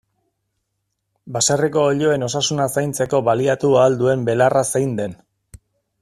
[1.35, 5.13] Baserriko oiloen osasuna zaintzeko baliatu ahal duen belarra zein den.